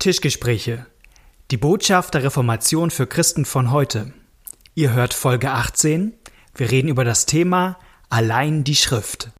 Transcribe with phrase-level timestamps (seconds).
[0.00, 0.86] Tischgespräche.
[1.50, 4.14] Die Botschaft der Reformation für Christen von heute.
[4.74, 6.14] Ihr hört Folge 18.
[6.54, 9.30] Wir reden über das Thema Allein die Schrift.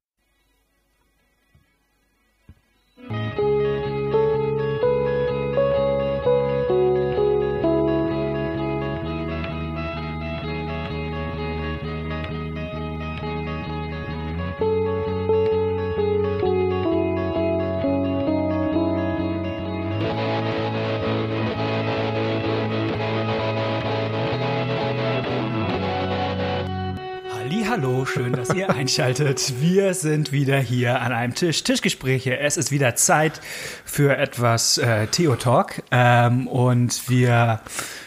[28.12, 29.54] Schön, dass ihr einschaltet.
[29.60, 31.62] Wir sind wieder hier an einem Tisch.
[31.62, 32.38] Tischgespräche.
[32.38, 33.40] Es ist wieder Zeit
[33.84, 35.82] für etwas äh, Theo-Talk.
[35.90, 37.60] Ähm, und wir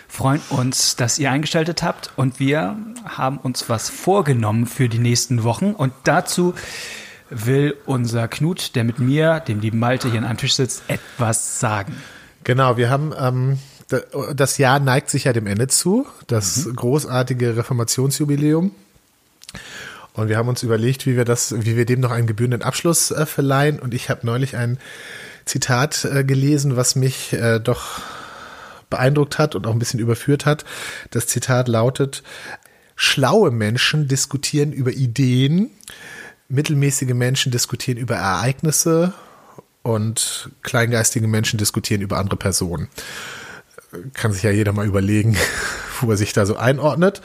[0.08, 2.12] freuen uns, dass ihr eingeschaltet habt.
[2.18, 5.72] Und wir haben uns was vorgenommen für die nächsten Wochen.
[5.72, 6.54] Und dazu
[7.30, 11.60] will unser Knut, der mit mir, dem lieben Malte, hier an einem Tisch sitzt, etwas
[11.60, 11.96] sagen.
[12.44, 13.58] Genau, wir haben ähm,
[14.36, 16.76] das Jahr neigt sich ja dem Ende zu, das mhm.
[16.76, 18.72] großartige Reformationsjubiläum.
[20.14, 23.12] Und wir haben uns überlegt, wie wir das, wie wir dem noch einen gebührenden Abschluss
[23.12, 23.80] äh, verleihen.
[23.80, 24.78] Und ich habe neulich ein
[25.46, 28.02] Zitat äh, gelesen, was mich äh, doch
[28.90, 30.66] beeindruckt hat und auch ein bisschen überführt hat.
[31.10, 32.22] Das Zitat lautet,
[32.96, 35.72] schlaue Menschen diskutieren über Ideen,
[36.48, 39.14] mittelmäßige Menschen diskutieren über Ereignisse
[39.82, 42.88] und kleingeistige Menschen diskutieren über andere Personen.
[44.14, 45.36] Kann sich ja jeder mal überlegen,
[46.04, 47.22] wo er sich da so einordnet.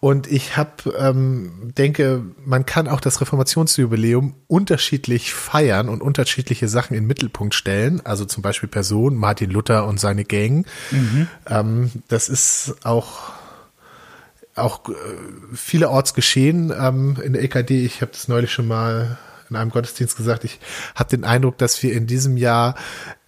[0.00, 6.94] Und ich habe, ähm, denke, man kann auch das Reformationsjubiläum unterschiedlich feiern und unterschiedliche Sachen
[6.94, 8.00] in den Mittelpunkt stellen.
[8.04, 10.66] Also zum Beispiel Person, Martin Luther und seine Gang.
[10.90, 11.28] Mhm.
[11.48, 13.32] Ähm, das ist auch
[14.54, 14.92] auch äh,
[15.54, 17.84] vielerorts geschehen ähm, in der EKD.
[17.84, 19.18] Ich habe das neulich schon mal
[19.52, 20.44] in einem Gottesdienst gesagt.
[20.44, 20.60] Ich
[20.94, 22.74] habe den Eindruck, dass wir in diesem Jahr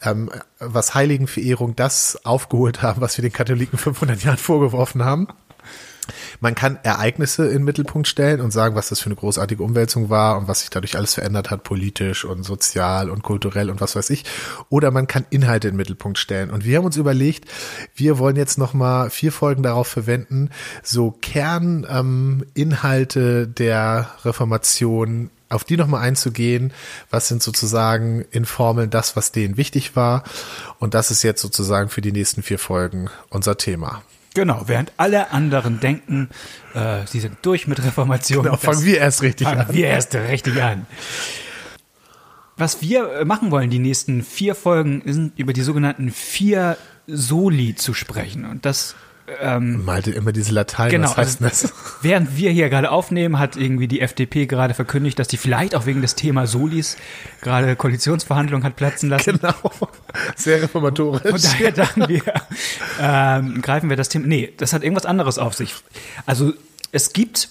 [0.03, 5.29] ähm, was Heiligenverehrung das aufgeholt haben, was wir den Katholiken 500 Jahren vorgeworfen haben.
[6.41, 10.11] Man kann Ereignisse in den Mittelpunkt stellen und sagen, was das für eine großartige Umwälzung
[10.11, 13.97] war und was sich dadurch alles verändert hat, politisch und sozial und kulturell und was
[13.97, 14.25] weiß ich.
[14.69, 16.51] Oder man kann Inhalte in den Mittelpunkt stellen.
[16.51, 17.49] Und wir haben uns überlegt,
[17.95, 20.51] wir wollen jetzt nochmal vier Folgen darauf verwenden,
[20.83, 26.73] so Kerninhalte ähm, der Reformation auf die nochmal einzugehen.
[27.11, 30.25] Was sind sozusagen in Formeln das, was denen wichtig war?
[30.79, 34.03] Und das ist jetzt sozusagen für die nächsten vier Folgen unser Thema.
[34.35, 36.29] Genau, während alle anderen denken,
[36.75, 38.43] äh, sie sind durch mit Reformation.
[38.43, 39.73] Genau, fangen wir erst richtig fangen an.
[39.73, 40.87] wir erst richtig an.
[42.57, 46.77] Was wir äh, machen wollen, die nächsten vier Folgen, sind über die sogenannten vier
[47.07, 48.45] Soli zu sprechen.
[48.45, 48.97] Und das
[49.41, 51.75] ähm, Malte immer diese Latein, genau, was heißt also, das?
[52.03, 55.87] Während wir hier gerade aufnehmen, hat irgendwie die FDP gerade verkündigt, dass die vielleicht auch
[55.87, 56.97] wegen des Thema Solis
[57.41, 59.39] gerade Koalitionsverhandlungen hat platzen lassen.
[59.41, 59.55] Genau,
[60.37, 61.25] sehr reformatorisch.
[61.25, 62.23] Und daher dachten wir,
[63.01, 65.75] ähm, greifen wir das Thema, nee, das hat irgendwas anderes auf sich.
[66.27, 66.53] Also
[66.93, 67.49] es gibt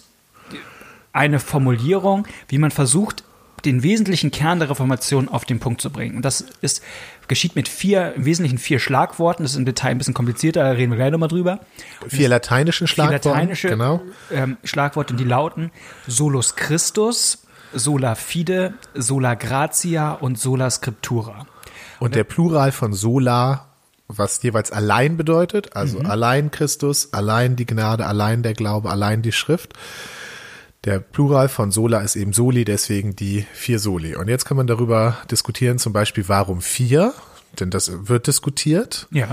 [1.11, 3.23] eine Formulierung, wie man versucht,
[3.66, 6.16] den wesentlichen Kern der Reformation auf den Punkt zu bringen.
[6.18, 6.81] Und das ist
[7.28, 9.44] geschieht mit vier, im Wesentlichen vier Schlagworten.
[9.44, 11.59] Das ist im Detail ein bisschen komplizierter, da reden wir gleich nochmal drüber.
[12.07, 13.23] Vier lateinischen Schlagworte.
[13.23, 14.02] Vier lateinische genau.
[14.31, 15.72] ähm, Schlagworte, die lauten
[16.07, 21.46] Solus Christus, Sola Fide, Sola Gratia und Sola Scriptura.
[22.00, 23.68] Und der Plural von Sola
[24.07, 26.06] was jeweils allein bedeutet, also mhm.
[26.06, 29.73] allein Christus, allein die Gnade, allein der Glaube, allein die Schrift.
[30.85, 34.16] Der Plural von Sola ist eben Soli, deswegen die vier Soli.
[34.16, 37.13] Und jetzt kann man darüber diskutieren, zum Beispiel, warum vier?
[37.59, 39.07] Denn das wird diskutiert.
[39.11, 39.27] Ja.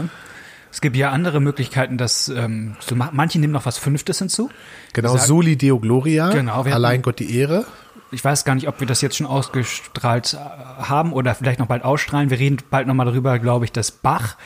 [0.70, 4.50] Es gibt ja andere Möglichkeiten, dass ähm, so manche nehmen noch was Fünftes hinzu.
[4.92, 6.30] Genau, sagen, Soli Deo Gloria.
[6.30, 7.64] Genau, allein Gott die Ehre.
[8.12, 11.84] Ich weiß gar nicht, ob wir das jetzt schon ausgestrahlt haben oder vielleicht noch bald
[11.84, 12.30] ausstrahlen.
[12.30, 14.36] Wir reden bald nochmal darüber, glaube ich, dass Bach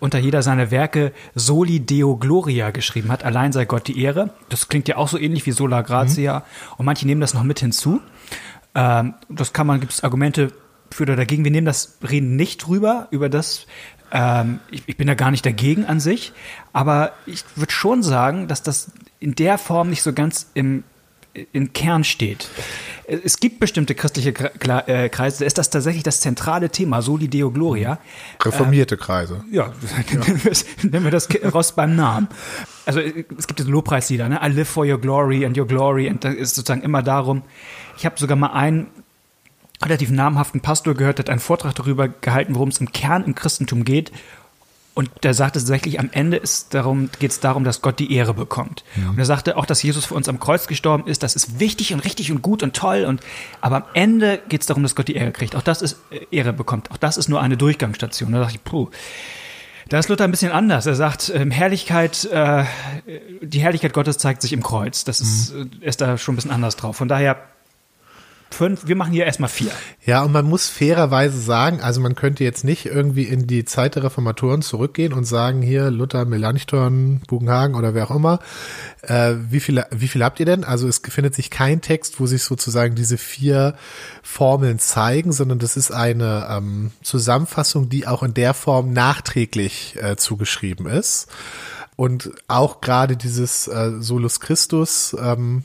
[0.00, 3.24] unter jeder seiner Werke Soli Deo Gloria geschrieben hat.
[3.24, 4.30] Allein sei Gott die Ehre.
[4.48, 6.40] Das klingt ja auch so ähnlich wie Sola Gratia.
[6.40, 6.74] Mhm.
[6.78, 8.00] Und manche nehmen das noch mit hinzu.
[8.74, 10.52] Ähm, das kann man, gibt es Argumente
[10.90, 11.44] für oder dagegen.
[11.44, 13.66] Wir nehmen das, reden nicht drüber, über das.
[14.12, 16.32] Ähm, ich, ich bin da gar nicht dagegen an sich.
[16.72, 20.84] Aber ich würde schon sagen, dass das in der Form nicht so ganz im,
[21.52, 22.48] im Kern steht
[23.06, 27.50] es gibt bestimmte christliche äh, Kreise, da ist das tatsächlich das zentrale Thema, Soli Deo
[27.50, 27.98] Gloria.
[28.42, 29.44] Reformierte Kreise.
[29.50, 29.72] Ja,
[30.82, 32.28] nennen wir das Rost beim Namen.
[32.86, 34.40] Also es gibt diese Lobpreislieder, ne?
[34.42, 36.08] I live for your glory and your glory.
[36.08, 37.42] Und da ist sozusagen immer darum,
[37.96, 38.86] ich habe sogar mal einen
[39.82, 43.34] relativ namhaften Pastor gehört, der hat einen Vortrag darüber gehalten, worum es im Kern im
[43.34, 44.12] Christentum geht.
[44.94, 48.32] Und der sagte tatsächlich, am Ende ist darum, geht es darum, dass Gott die Ehre
[48.32, 48.84] bekommt.
[48.94, 49.10] Ja.
[49.10, 51.92] Und er sagte auch, dass Jesus für uns am Kreuz gestorben ist, das ist wichtig
[51.92, 53.04] und richtig und gut und toll.
[53.04, 53.20] Und
[53.60, 55.56] aber am Ende geht es darum, dass Gott die Ehre kriegt.
[55.56, 56.92] Auch das ist äh, Ehre bekommt.
[56.92, 58.30] Auch das ist nur eine Durchgangsstation.
[58.32, 58.88] Da dachte ich, puh.
[59.88, 60.86] Da ist Luther ein bisschen anders.
[60.86, 62.64] Er sagt, ähm, Herrlichkeit, äh,
[63.42, 65.04] die Herrlichkeit Gottes zeigt sich im Kreuz.
[65.04, 65.70] Das ist, Mhm.
[65.82, 66.96] äh, ist da schon ein bisschen anders drauf.
[66.96, 67.36] Von daher
[68.54, 69.70] fünf, wir machen hier erstmal vier.
[70.06, 73.96] Ja, und man muss fairerweise sagen, also man könnte jetzt nicht irgendwie in die Zeit
[73.96, 78.38] der Reformatoren zurückgehen und sagen, hier Luther, Melanchthon, Bugenhagen oder wer auch immer,
[79.02, 80.64] äh, wie viele, wie viel habt ihr denn?
[80.64, 83.74] Also es findet sich kein Text, wo sich sozusagen diese vier
[84.22, 90.16] Formeln zeigen, sondern das ist eine ähm, Zusammenfassung, die auch in der Form nachträglich äh,
[90.16, 91.28] zugeschrieben ist.
[91.96, 95.62] Und auch gerade dieses äh, Solus Christus, ähm,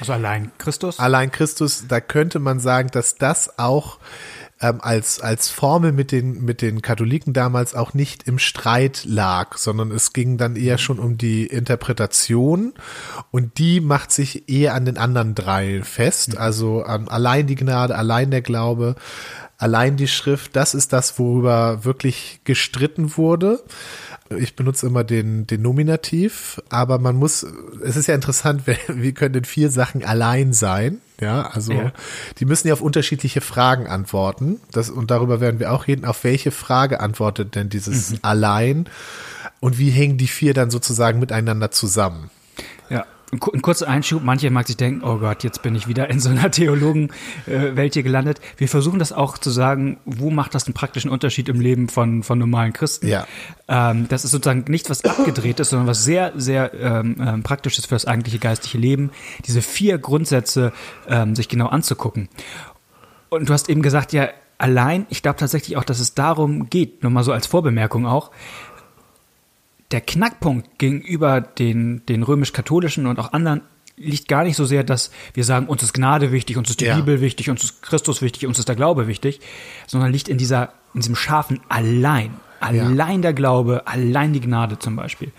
[0.00, 0.98] Also allein Christus.
[0.98, 3.98] allein Christus, da könnte man sagen, dass das auch
[4.60, 9.56] ähm, als, als Formel mit den, mit den Katholiken damals auch nicht im Streit lag,
[9.56, 12.72] sondern es ging dann eher schon um die Interpretation
[13.30, 17.96] und die macht sich eher an den anderen drei fest, also an allein die Gnade,
[17.96, 18.94] allein der Glaube,
[19.58, 23.62] allein die Schrift, das ist das, worüber wirklich gestritten wurde.
[24.30, 27.46] Ich benutze immer den, den Nominativ, aber man muss,
[27.84, 31.00] es ist ja interessant, wie können denn vier Sachen allein sein?
[31.20, 31.92] Ja, also Ja.
[32.38, 34.60] die müssen ja auf unterschiedliche Fragen antworten.
[34.72, 36.04] Das, und darüber werden wir auch reden.
[36.04, 38.88] Auf welche Frage antwortet denn dieses allein?
[39.60, 42.30] Und wie hängen die vier dann sozusagen miteinander zusammen?
[43.34, 46.08] Ein, ku- ein kurzer Einschub, manche mag sich denken, oh Gott, jetzt bin ich wieder
[46.08, 48.40] in so einer Theologenwelt hier gelandet.
[48.56, 52.22] Wir versuchen das auch zu sagen, wo macht das einen praktischen Unterschied im Leben von,
[52.22, 53.08] von normalen Christen?
[53.08, 53.26] Ja.
[53.66, 57.76] Ähm, das ist sozusagen nichts, was abgedreht ist, sondern was sehr, sehr ähm, ähm, praktisch
[57.76, 59.10] ist für das eigentliche geistliche Leben,
[59.46, 60.72] diese vier Grundsätze
[61.08, 62.28] ähm, sich genau anzugucken.
[63.30, 64.28] Und du hast eben gesagt, ja,
[64.58, 68.30] allein, ich glaube tatsächlich auch, dass es darum geht, nur mal so als Vorbemerkung auch,
[69.94, 73.62] der Knackpunkt gegenüber den, den römisch-katholischen und auch anderen
[73.96, 76.86] liegt gar nicht so sehr, dass wir sagen, uns ist Gnade wichtig, uns ist die
[76.86, 76.96] Ja.
[76.96, 79.40] Bibel wichtig, uns ist Christus wichtig, uns ist der Glaube wichtig,
[79.86, 82.34] sondern liegt in dieser, in diesem scharfen allein.
[82.58, 85.30] Allein der Glaube, allein die Gnade zum Beispiel.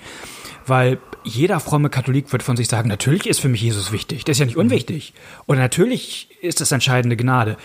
[0.67, 4.31] Weil jeder fromme Katholik wird von sich sagen, natürlich ist für mich Jesus wichtig, der
[4.33, 5.13] ist ja nicht unwichtig.
[5.47, 7.57] Und natürlich ist das entscheidende Gnade.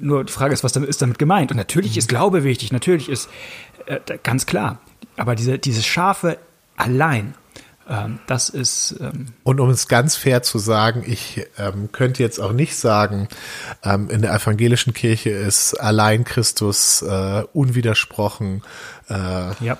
[0.00, 1.50] Nur die Frage ist, was damit ist damit gemeint.
[1.50, 3.28] Und natürlich ist Glaube wichtig, natürlich ist
[3.86, 4.80] äh, ganz klar.
[5.16, 6.38] Aber diese, dieses scharfe
[6.76, 7.34] allein,
[7.88, 12.38] ähm, das ist ähm, Und um es ganz fair zu sagen, ich ähm, könnte jetzt
[12.38, 13.28] auch nicht sagen,
[13.82, 18.62] ähm, in der evangelischen Kirche ist allein Christus äh, unwidersprochen
[19.08, 19.14] äh,
[19.64, 19.76] ja.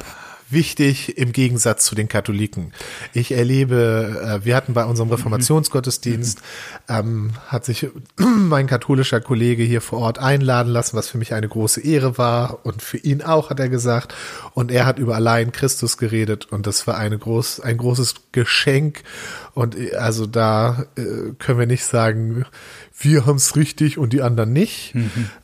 [0.52, 2.72] Wichtig im Gegensatz zu den Katholiken.
[3.12, 6.40] Ich erlebe, äh, wir hatten bei unserem Reformationsgottesdienst,
[6.88, 11.48] ähm, hat sich mein katholischer Kollege hier vor Ort einladen lassen, was für mich eine
[11.48, 14.14] große Ehre war und für ihn auch, hat er gesagt.
[14.54, 19.02] Und er hat über allein Christus geredet und das war eine groß, ein großes Geschenk.
[19.54, 22.44] Und äh, also da äh, können wir nicht sagen,
[22.98, 24.94] wir haben es richtig und die anderen nicht,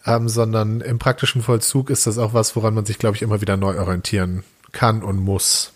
[0.04, 3.40] ähm, sondern im praktischen Vollzug ist das auch was, woran man sich, glaube ich, immer
[3.40, 5.72] wieder neu orientieren kann und muss.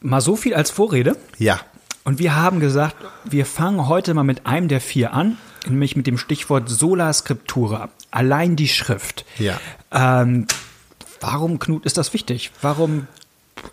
[0.00, 1.16] Mal so viel als Vorrede.
[1.38, 1.60] Ja.
[2.04, 6.06] Und wir haben gesagt, wir fangen heute mal mit einem der vier an, nämlich mit
[6.06, 9.24] dem Stichwort Sola Scriptura, allein die Schrift.
[9.38, 9.58] Ja.
[9.90, 10.46] Ähm,
[11.20, 12.50] warum, Knut, ist das wichtig?
[12.60, 13.06] Warum,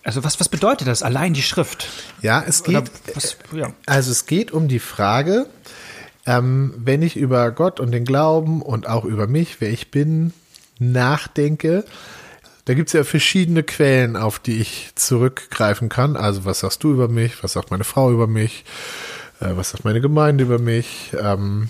[0.03, 1.89] also was, was bedeutet das, allein die Schrift?
[2.21, 3.73] Ja, es geht, was, ja.
[3.85, 5.47] also es geht um die Frage,
[6.25, 10.33] ähm, wenn ich über Gott und den Glauben und auch über mich, wer ich bin,
[10.79, 11.83] nachdenke,
[12.65, 16.15] da gibt's ja verschiedene Quellen, auf die ich zurückgreifen kann.
[16.15, 18.65] Also was sagst du über mich, was sagt meine Frau über mich,
[19.39, 21.69] äh, was sagt meine Gemeinde über mich, ähm,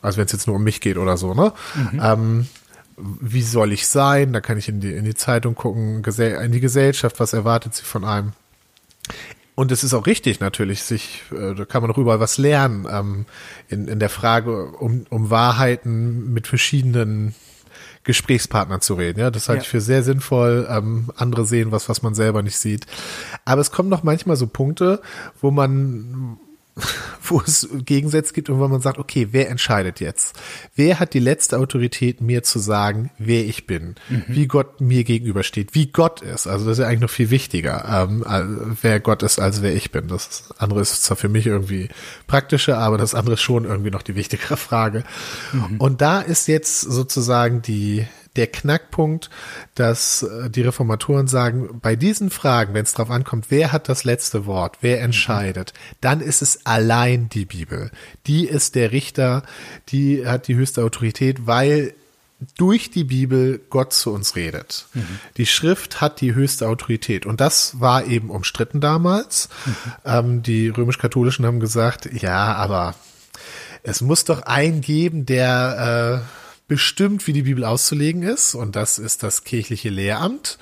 [0.00, 1.52] also wenn es jetzt nur um mich geht oder so, ne?
[2.02, 2.46] Ähm,
[2.96, 4.32] wie soll ich sein?
[4.32, 7.84] Da kann ich in die, in die Zeitung gucken, in die Gesellschaft, was erwartet sie
[7.84, 8.32] von einem?
[9.54, 12.86] Und es ist auch richtig natürlich, sich, äh, da kann man auch überall was lernen,
[12.90, 13.26] ähm,
[13.68, 17.34] in, in der Frage um, um Wahrheiten mit verschiedenen
[18.04, 19.20] Gesprächspartnern zu reden.
[19.20, 19.62] Ja, das halte Ja.
[19.62, 20.66] ich für sehr sinnvoll.
[20.68, 22.86] Ähm, andere sehen was, was man selber nicht sieht.
[23.44, 25.00] Aber es kommen noch manchmal so Punkte,
[25.40, 26.38] wo man,
[27.22, 30.38] wo es Gegensätze gibt und wo man sagt, okay, wer entscheidet jetzt?
[30.74, 33.94] Wer hat die letzte Autorität, mir zu sagen, wer ich bin,
[34.26, 36.46] wie Gott mir gegenübersteht, wie Gott ist?
[36.46, 38.24] Also das ist ja eigentlich noch viel wichtiger, ähm,
[38.80, 40.08] wer Gott ist, als wer ich bin.
[40.08, 41.88] Das andere ist zwar für mich irgendwie
[42.26, 45.04] praktischer, aber das andere ist schon irgendwie noch die wichtigere Frage.
[45.78, 49.30] Und da ist jetzt sozusagen die der Knackpunkt,
[49.74, 54.04] dass äh, die Reformatoren sagen, bei diesen Fragen, wenn es darauf ankommt, wer hat das
[54.04, 57.90] letzte Wort, wer entscheidet, dann ist es allein die Bibel.
[58.26, 59.42] Die ist der Richter,
[59.88, 61.94] die hat die höchste Autorität, weil
[62.56, 64.86] durch die Bibel Gott zu uns redet.
[65.36, 67.26] Die Schrift hat die höchste Autorität.
[67.26, 69.48] Und das war eben umstritten damals.
[70.04, 72.94] Ähm, die römisch-katholischen haben gesagt, ja, aber
[73.82, 78.98] es muss doch einen geben, der, äh, bestimmt, wie die Bibel auszulegen ist, und das
[78.98, 80.58] ist das kirchliche Lehramt.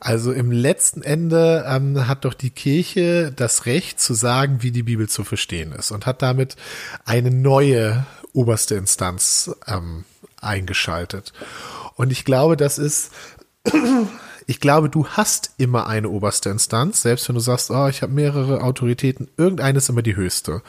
[0.00, 4.84] Also im letzten Ende ähm, hat doch die Kirche das Recht zu sagen, wie die
[4.84, 6.56] Bibel zu verstehen ist und hat damit
[7.04, 10.04] eine neue oberste Instanz ähm,
[10.40, 11.32] eingeschaltet.
[11.96, 13.10] Und ich glaube, das ist
[14.50, 18.12] ich glaube, du hast immer eine oberste Instanz, selbst wenn du sagst, oh, ich habe
[18.14, 20.62] mehrere Autoritäten, irgendeine ist immer die höchste.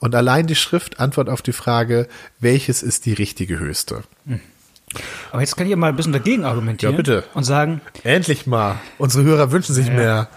[0.00, 2.08] Und allein die Schrift antwortet auf die Frage,
[2.40, 4.02] welches ist die richtige höchste.
[5.30, 7.24] Aber jetzt kann ich ja mal ein bisschen dagegen argumentieren Ja, bitte.
[7.32, 8.78] und sagen, Endlich mal.
[8.98, 9.94] Unsere Hörer wünschen sich Ja.
[9.94, 10.28] mehr.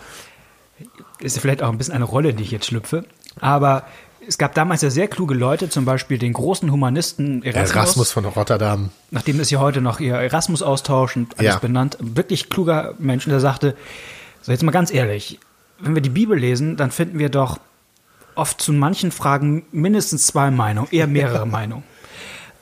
[1.19, 3.03] ist ja vielleicht auch ein bisschen eine Rolle, die ich jetzt schlüpfe,
[3.41, 3.83] aber
[4.27, 8.25] es gab damals ja sehr kluge Leute, zum Beispiel den großen Humanisten Erasmus, Erasmus von
[8.25, 8.89] Rotterdam.
[9.11, 11.59] nachdem ist ja heute noch ihr Erasmus-Austausch und alles Ja.
[11.59, 13.75] benannt, wirklich kluger Mensch, der sagte,
[14.41, 15.39] so jetzt mal ganz ehrlich,
[15.79, 17.59] wenn wir die Bibel lesen, dann finden wir doch
[18.35, 21.83] oft zu manchen Fragen mindestens zwei Meinungen, eher mehrere Meinungen.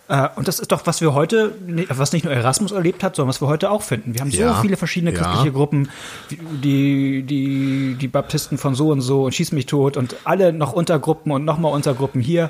[0.09, 1.55] Äh, Und das ist doch, was wir heute,
[1.89, 4.13] was nicht nur Erasmus erlebt hat, sondern was wir heute auch finden.
[4.13, 4.61] Wir haben so Ja.
[4.61, 5.17] viele verschiedene Ja.
[5.17, 5.89] christliche Gruppen,
[6.29, 10.73] die, die, die Baptisten von so und so und schieß mich tot und alle noch
[10.73, 12.49] Untergruppen und nochmal Untergruppen hier,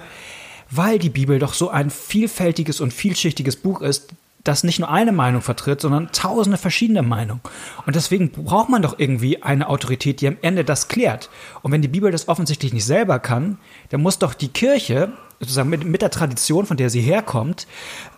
[0.71, 4.09] weil die Bibel doch so ein vielfältiges und vielschichtiges Buch ist,
[4.43, 7.41] das nicht nur eine Meinung vertritt, sondern tausende verschiedene Meinungen.
[7.85, 11.29] Und deswegen braucht man doch irgendwie eine Autorität, die am Ende das klärt.
[11.61, 13.57] Und wenn die Bibel das offensichtlich nicht selber kann,
[13.89, 17.67] dann muss doch die Kirche, sozusagen mit, mit der Tradition, von der sie herkommt,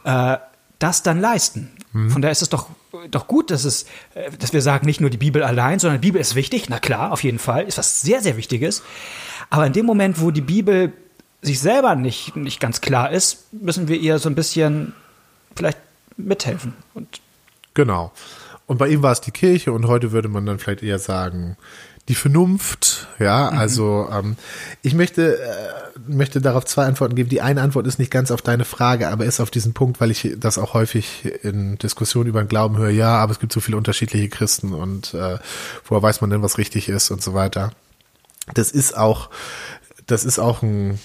[0.04, 0.38] äh,
[0.80, 1.72] das dann leisten.
[2.10, 2.68] Von daher ist es doch,
[3.10, 6.08] doch gut, dass, es, äh, dass wir sagen, nicht nur die Bibel allein, sondern die
[6.08, 8.84] Bibel ist wichtig, na klar, auf jeden Fall, ist was sehr, sehr Wichtiges.
[9.50, 10.92] Aber in dem Moment, wo die Bibel
[11.42, 14.94] sich selber nicht, nicht ganz klar ist, müssen wir ihr so ein bisschen
[15.56, 15.78] vielleicht
[16.18, 16.74] mithelfen.
[16.94, 17.22] Und
[17.76, 18.12] Genau.
[18.66, 21.56] Und bei ihm war es die Kirche und heute würde man dann vielleicht eher sagen,
[22.08, 24.38] die Vernunft, ja, also ähm,
[24.84, 27.30] ich möchte, äh, möchte darauf zwei Antworten geben.
[27.30, 30.12] Die eine Antwort ist nicht ganz auf deine Frage, aber ist auf diesen Punkt, weil
[30.12, 33.60] ich das auch häufig in Diskussionen über den Glauben höre, ja, aber es gibt so
[33.60, 35.40] viele unterschiedliche Christen und äh,
[35.86, 37.72] woher weiß man denn, was richtig ist und so weiter.
[38.54, 39.32] Das ist auch,
[40.06, 41.00] das ist auch ein,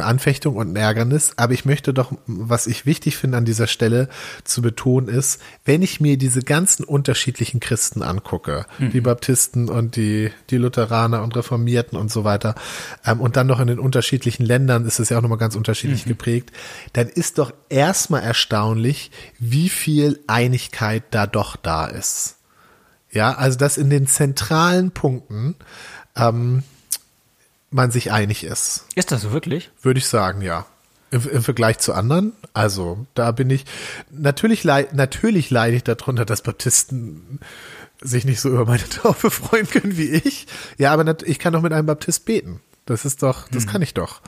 [0.00, 3.66] eine Anfechtung und ein Ärgernis, aber ich möchte doch, was ich wichtig finde an dieser
[3.66, 4.08] Stelle
[4.44, 10.30] zu betonen ist, wenn ich mir diese ganzen unterschiedlichen Christen angucke, die Baptisten und die,
[10.50, 12.54] die Lutheraner und Reformierten und so weiter,
[13.04, 16.04] ähm, und dann noch in den unterschiedlichen Ländern ist es ja auch nochmal ganz unterschiedlich
[16.04, 16.52] geprägt,
[16.92, 22.36] dann ist doch erstmal erstaunlich, wie viel Einigkeit da doch da ist.
[23.10, 25.56] Ja, also dass in den zentralen Punkten
[26.16, 26.62] ähm,
[27.70, 28.84] man sich einig ist.
[28.94, 29.70] ist das so wirklich?
[29.82, 30.66] Würde ich sagen, ja.
[31.10, 33.64] Im, Im Vergleich zu anderen, also da bin ich,
[34.10, 37.38] natürlich, leid, natürlich leide ich darunter, dass Baptisten
[38.00, 40.46] sich nicht so über meine Taufe freuen können wie ich.
[40.78, 42.60] Ja, aber ich kann doch mit einem Baptist beten.
[42.86, 44.20] Das ist doch, das kann ich doch.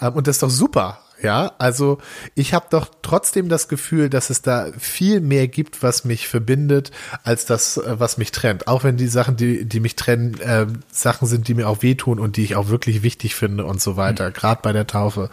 [0.00, 1.00] Ähm, und das ist doch super.
[1.20, 1.98] Ja, also
[2.36, 6.92] ich habe doch trotzdem das Gefühl, dass es da viel mehr gibt, was mich verbindet,
[7.24, 8.68] als das, äh, was mich trennt.
[8.68, 12.20] Auch wenn die Sachen, die, die mich trennen, äh, Sachen sind, die mir auch wehtun
[12.20, 15.28] und die ich auch wirklich wichtig finde und so weiter, gerade bei der Taufe.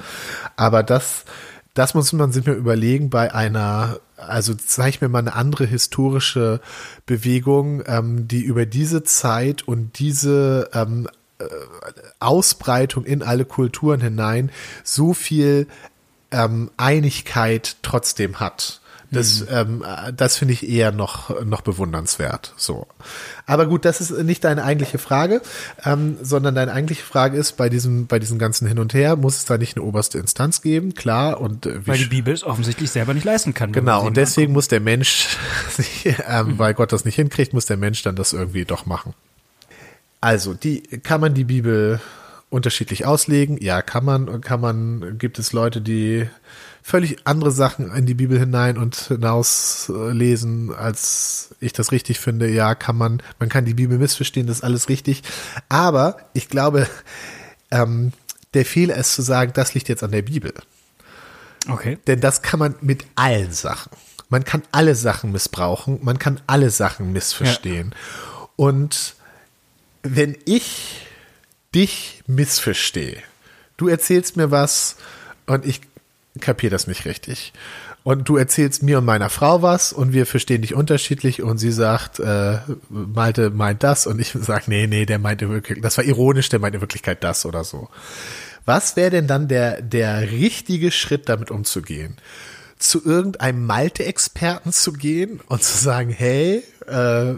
[0.55, 1.25] Aber das,
[1.75, 6.61] das muss man sich mir überlegen bei einer, also zeig mir mal eine andere historische
[7.05, 11.07] Bewegung, ähm, die über diese Zeit und diese ähm,
[12.19, 14.51] Ausbreitung in alle Kulturen hinein
[14.83, 15.67] so viel
[16.31, 18.81] ähm, Einigkeit trotzdem hat.
[19.11, 22.53] Das, ähm, äh, das finde ich eher noch, noch bewundernswert.
[22.57, 22.87] So.
[23.45, 25.41] Aber gut, das ist nicht deine eigentliche Frage,
[25.83, 29.37] ähm, sondern deine eigentliche Frage ist, bei diesem, bei diesem ganzen Hin und Her muss
[29.37, 32.91] es da nicht eine oberste Instanz geben, klar, und äh, Weil die Bibel es offensichtlich
[32.91, 33.71] selber nicht leisten kann.
[33.71, 35.37] Genau, und deswegen muss der Mensch,
[36.27, 39.13] ähm, weil Gott das nicht hinkriegt, muss der Mensch dann das irgendwie doch machen.
[40.21, 41.99] Also, die, kann man die Bibel
[42.49, 43.57] unterschiedlich auslegen?
[43.61, 46.27] Ja, kann man, kann man, gibt es Leute, die
[46.81, 52.47] völlig andere Sachen in die Bibel hinein und hinaus lesen, als ich das richtig finde.
[52.47, 55.23] Ja, kann man, man kann die Bibel missverstehen, das ist alles richtig.
[55.67, 56.87] Aber ich glaube,
[57.71, 58.13] ähm,
[58.53, 60.53] der Fehler ist zu sagen, das liegt jetzt an der Bibel.
[61.67, 61.97] Okay.
[62.07, 63.91] Denn das kann man mit allen Sachen.
[64.29, 67.93] Man kann alle Sachen missbrauchen, man kann alle Sachen missverstehen.
[68.55, 69.15] Und
[70.05, 71.01] wenn ich
[71.73, 73.17] dich missverstehe,
[73.77, 74.97] du erzählst mir was
[75.47, 75.81] und ich
[76.39, 77.53] kapiere das nicht richtig.
[78.03, 81.71] Und du erzählst mir und meiner Frau was und wir verstehen dich unterschiedlich und sie
[81.71, 82.59] sagt, äh,
[82.89, 86.59] Malte meint das und ich sage, nee, nee, der meinte wirklich, das war ironisch, der
[86.59, 87.89] meint in Wirklichkeit das oder so.
[88.63, 92.17] Was wäre denn dann der, der richtige Schritt, damit umzugehen?
[92.77, 97.35] Zu irgendeinem Malte-Experten zu gehen und zu sagen, hey, äh,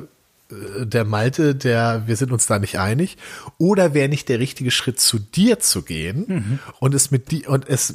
[0.50, 3.18] der Malte, der, wir sind uns da nicht einig,
[3.58, 6.60] oder wäre nicht der richtige Schritt zu dir zu gehen mhm.
[6.80, 7.94] und es mit die und es,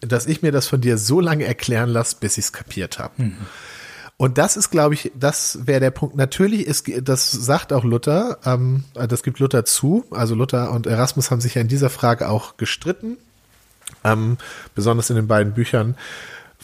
[0.00, 3.22] dass ich mir das von dir so lange erklären lasse, bis ich es kapiert habe.
[3.22, 3.36] Mhm.
[4.16, 6.14] Und das ist, glaube ich, das wäre der Punkt.
[6.14, 10.04] Natürlich ist, das sagt auch Luther, ähm, das gibt Luther zu.
[10.10, 13.16] Also Luther und Erasmus haben sich ja in dieser Frage auch gestritten,
[14.04, 14.38] ähm,
[14.74, 15.96] besonders in den beiden Büchern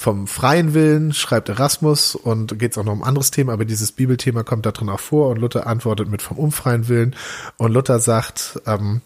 [0.01, 3.67] vom freien Willen schreibt Erasmus und geht es auch noch um ein anderes Thema, aber
[3.67, 7.15] dieses Bibelthema kommt da drin auch vor und Luther antwortet mit vom unfreien Willen.
[7.59, 9.03] Und Luther sagt, ähm,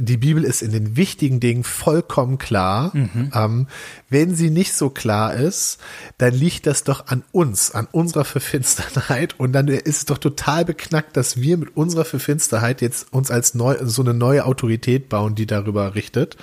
[0.00, 2.90] die Bibel ist in den wichtigen Dingen vollkommen klar.
[2.94, 3.30] Mhm.
[3.34, 3.66] Ähm,
[4.08, 5.78] wenn sie nicht so klar ist,
[6.18, 9.38] dann liegt das doch an uns, an unserer Verfinsterheit.
[9.38, 13.54] Und dann ist es doch total beknackt, dass wir mit unserer Verfinsterheit jetzt uns als
[13.54, 16.36] neu, so eine neue Autorität bauen, die darüber richtet.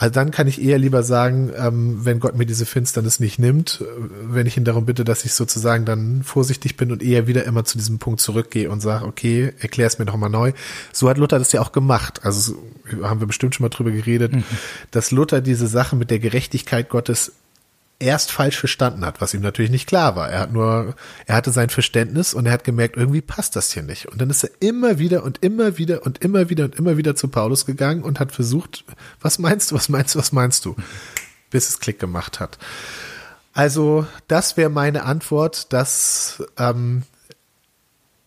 [0.00, 3.82] Also dann kann ich eher lieber sagen, ähm, wenn Gott mir diese Finsternis nicht nimmt,
[3.82, 3.84] äh,
[4.30, 7.64] wenn ich ihn darum bitte, dass ich sozusagen dann vorsichtig bin und eher wieder immer
[7.64, 10.52] zu diesem Punkt zurückgehe und sage, okay, erklär es mir noch mal neu.
[10.90, 12.20] So hat Luther das ja auch gemacht.
[12.24, 12.56] Also
[13.02, 14.44] haben wir bestimmt schon mal drüber geredet, mhm.
[14.90, 17.32] dass Luther diese Sache mit der Gerechtigkeit Gottes
[18.00, 20.30] erst falsch verstanden hat, was ihm natürlich nicht klar war.
[20.30, 20.94] Er hat nur,
[21.26, 24.06] er hatte sein Verständnis und er hat gemerkt, irgendwie passt das hier nicht.
[24.06, 27.14] Und dann ist er immer wieder und immer wieder und immer wieder und immer wieder
[27.14, 28.84] zu Paulus gegangen und hat versucht,
[29.20, 30.74] was meinst du, was meinst du, was meinst du,
[31.50, 32.58] bis es Klick gemacht hat.
[33.52, 37.02] Also das wäre meine Antwort, dass ähm,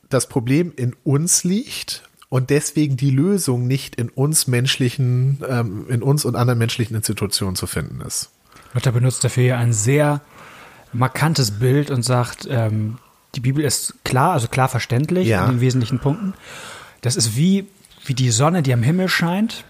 [0.10, 6.02] das Problem in uns liegt und deswegen die Lösung nicht in uns menschlichen, ähm, in
[6.02, 8.32] uns und anderen menschlichen Institutionen zu finden ist.
[8.74, 10.20] Luther benutzt dafür ja ein sehr
[10.94, 12.98] markantes Bild und sagt, ähm,
[13.36, 15.46] die Bibel ist klar, also klar verständlich ja.
[15.46, 16.34] in den wesentlichen Punkten.
[17.02, 17.68] Das ist wie,
[18.04, 19.64] wie die Sonne, die am Himmel scheint.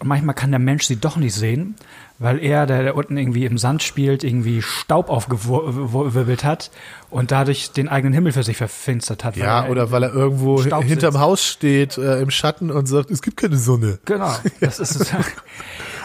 [0.00, 1.74] Und manchmal kann der Mensch sie doch nicht sehen,
[2.18, 6.70] weil er, der, der unten irgendwie im Sand spielt, irgendwie Staub aufgewirbelt hat
[7.10, 9.36] und dadurch den eigenen Himmel für sich verfinstert hat.
[9.36, 11.22] Ja, oder weil er irgendwo Staub hinterm sitzt.
[11.22, 13.98] Haus steht, äh, im Schatten und sagt, es gibt keine Sonne.
[14.04, 14.34] Genau.
[14.60, 15.14] Das ist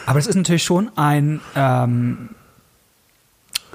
[0.05, 2.29] Aber es ist natürlich schon ein ähm,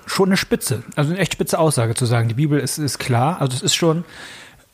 [0.07, 2.29] schon eine Spitze, also eine echt spitze Aussage zu sagen.
[2.29, 4.05] Die Bibel ist, ist klar, also es ist schon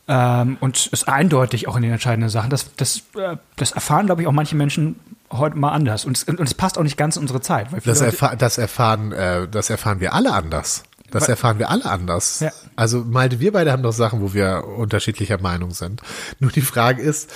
[0.07, 2.51] ähm, und ist eindeutig auch in den entscheidenden Sachen.
[2.51, 4.97] Das, das, äh, das erfahren, glaube ich, auch manche Menschen
[5.33, 6.05] heute mal anders.
[6.05, 7.69] Und es, und es passt auch nicht ganz in unsere Zeit.
[7.85, 10.85] das, erfahr, das, erfahren, äh, das erfahren wir alle anders.
[11.11, 12.41] Das erfahren wir alle anders.
[12.41, 12.51] Ja.
[12.75, 16.03] Also Malte, wir beide haben doch Sachen, wo wir unterschiedlicher Meinung sind.
[16.41, 17.31] Nur die Frage ist,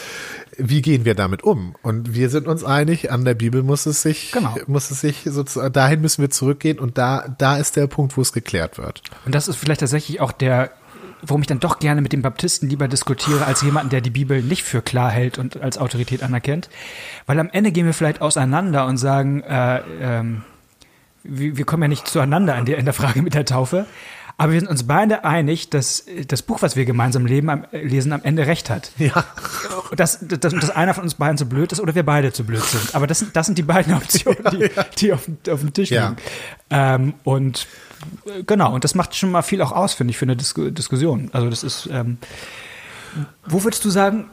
[0.56, 1.76] wie gehen wir damit um?
[1.82, 4.56] Und wir sind uns einig, an der Bibel muss es sich, genau.
[4.66, 8.22] muss es sich sozusagen, dahin müssen wir zurückgehen und da, da ist der Punkt, wo
[8.22, 9.02] es geklärt wird.
[9.24, 10.72] Und das ist vielleicht tatsächlich auch der,
[11.22, 14.42] warum ich dann doch gerne mit den Baptisten lieber diskutiere, als jemanden, der die Bibel
[14.42, 16.68] nicht für klar hält und als Autorität anerkennt.
[17.26, 20.42] Weil am Ende gehen wir vielleicht auseinander und sagen, äh, ähm,
[21.24, 23.86] wir, wir kommen ja nicht zueinander in der, in der Frage mit der Taufe.
[24.40, 28.22] Aber wir sind uns beide einig, dass das Buch, was wir gemeinsam leben, lesen, am
[28.22, 28.92] Ende recht hat.
[28.96, 29.24] Ja.
[29.96, 32.62] Dass, dass, dass einer von uns beiden zu blöd ist oder wir beide zu blöd
[32.62, 32.94] sind.
[32.94, 36.16] Aber das, das sind die beiden Optionen, die, die auf, auf dem Tisch liegen.
[36.70, 36.94] Ja.
[36.94, 37.66] Ähm, und
[38.46, 41.30] genau, und das macht schon mal viel auch aus, finde ich, für eine Disku Diskussion.
[41.32, 42.18] Also das ist, ähm,
[43.46, 44.30] wo würdest du sagen,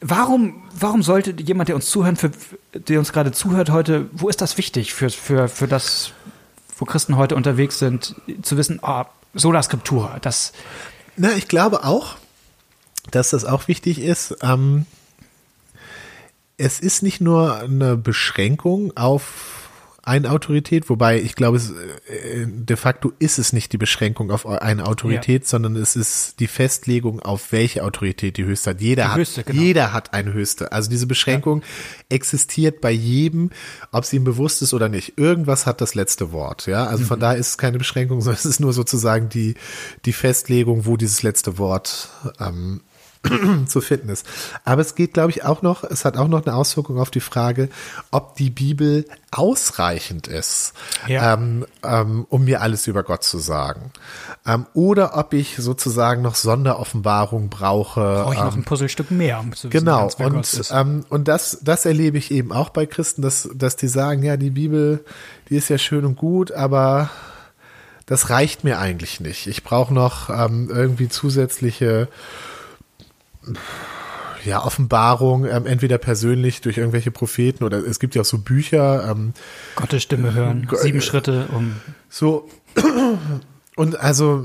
[0.00, 2.30] Warum, warum sollte jemand, der uns zuhört, für,
[2.74, 6.12] der uns gerade zuhört heute, wo ist das wichtig für, für, für das,
[6.76, 10.52] wo Christen heute unterwegs sind, zu wissen, oh, Sola Scriptura, das.
[11.16, 12.16] Na, ich glaube auch,
[13.10, 14.36] dass das auch wichtig ist.
[14.42, 14.84] Ähm,
[16.58, 19.65] es ist nicht nur eine Beschränkung auf
[20.06, 24.46] eine Autorität, wobei ich glaube, es, äh, de facto ist es nicht die Beschränkung auf
[24.46, 25.48] eine Autorität, ja.
[25.48, 28.80] sondern es ist die Festlegung, auf welche Autorität die höchste hat.
[28.80, 29.62] Jeder die höchste, hat, genau.
[29.62, 30.70] jeder hat eine höchste.
[30.70, 31.66] Also diese Beschränkung ja.
[32.10, 33.50] existiert bei jedem,
[33.90, 35.18] ob es ihm bewusst ist oder nicht.
[35.18, 36.86] Irgendwas hat das letzte Wort, ja.
[36.86, 37.08] Also mhm.
[37.08, 39.54] von daher ist es keine Beschränkung, sondern es ist nur sozusagen die,
[40.04, 42.80] die Festlegung, wo dieses letzte Wort ähm,
[43.66, 44.26] zu finden ist.
[44.64, 47.20] Aber es geht, glaube ich, auch noch, es hat auch noch eine Auswirkung auf die
[47.20, 47.68] Frage,
[48.10, 50.72] ob die Bibel ausreichend ist,
[51.06, 51.34] ja.
[51.34, 53.92] ähm, ähm, um mir alles über Gott zu sagen.
[54.46, 58.00] Ähm, oder ob ich sozusagen noch Sonderoffenbarung brauche.
[58.00, 61.58] Brauche ich noch ein ähm, Puzzlestück mehr, um zu wissen, Genau, und, ähm, und das,
[61.62, 65.04] das erlebe ich eben auch bei Christen, dass, dass die sagen, ja, die Bibel,
[65.50, 67.10] die ist ja schön und gut, aber
[68.06, 69.48] das reicht mir eigentlich nicht.
[69.48, 72.08] Ich brauche noch ähm, irgendwie zusätzliche
[74.44, 79.10] ja, Offenbarung, ähm, entweder persönlich durch irgendwelche Propheten oder es gibt ja auch so Bücher.
[79.10, 79.32] Ähm,
[79.74, 81.76] Gottes Stimme hören, äh, sieben Schritte um.
[82.08, 82.48] So.
[83.76, 84.42] Und also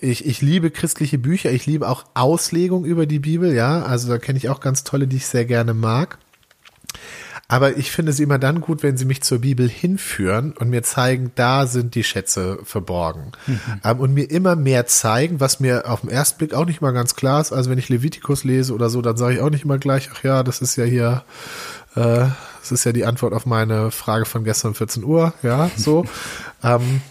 [0.00, 3.82] ich, ich liebe christliche Bücher, ich liebe auch Auslegung über die Bibel, ja.
[3.82, 6.18] Also da kenne ich auch ganz tolle, die ich sehr gerne mag.
[7.52, 10.82] Aber ich finde sie immer dann gut, wenn sie mich zur Bibel hinführen und mir
[10.82, 13.32] zeigen, da sind die Schätze verborgen.
[13.46, 13.60] Mhm.
[13.84, 16.92] Ähm, und mir immer mehr zeigen, was mir auf den ersten Blick auch nicht mal
[16.92, 17.52] ganz klar ist.
[17.52, 20.24] Also wenn ich Levitikus lese oder so, dann sage ich auch nicht immer gleich, ach
[20.24, 21.24] ja, das ist ja hier,
[21.94, 22.24] äh,
[22.60, 26.06] das ist ja die Antwort auf meine Frage von gestern 14 Uhr, ja, so.
[26.64, 27.02] ähm,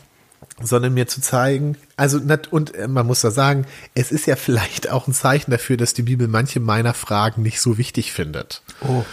[0.62, 4.90] sondern mir zu zeigen, also und äh, man muss da sagen, es ist ja vielleicht
[4.90, 8.62] auch ein Zeichen dafür, dass die Bibel manche meiner Fragen nicht so wichtig findet.
[8.82, 9.04] Oh.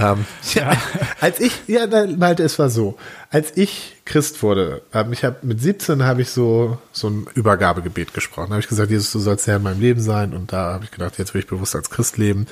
[0.00, 0.76] Ähm, ja.
[1.20, 2.96] Als ich, ja, Malte, es war so,
[3.30, 8.14] als ich Christ wurde, ähm, ich habe mit 17 habe ich so so ein Übergabegebet
[8.14, 8.48] gesprochen.
[8.48, 10.84] Da habe ich gesagt, Jesus, du sollst Herr in meinem Leben sein und da habe
[10.84, 12.46] ich gedacht, jetzt will ich bewusst als Christ leben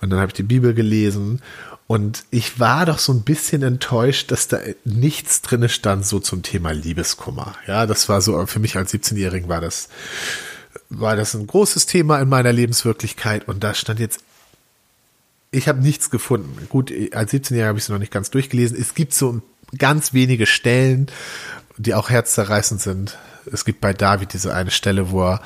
[0.00, 1.40] und dann habe ich die Bibel gelesen
[1.86, 6.42] und ich war doch so ein bisschen enttäuscht, dass da nichts drinne stand, so zum
[6.42, 7.54] Thema Liebeskummer.
[7.66, 9.88] Ja, das war so, für mich als 17-Jährigen war das,
[10.88, 13.48] war das ein großes Thema in meiner Lebenswirklichkeit.
[13.48, 14.20] Und da stand jetzt,
[15.50, 16.66] ich habe nichts gefunden.
[16.68, 18.78] Gut, als 17-Jähriger habe ich es noch nicht ganz durchgelesen.
[18.80, 19.42] Es gibt so
[19.76, 21.08] ganz wenige Stellen,
[21.76, 23.18] die auch herzzerreißend sind.
[23.50, 25.40] Es gibt bei David diese eine Stelle, wo er